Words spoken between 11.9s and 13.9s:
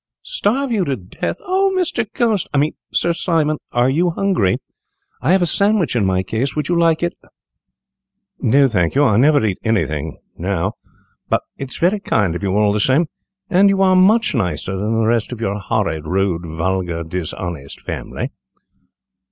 kind of you, all the same, and you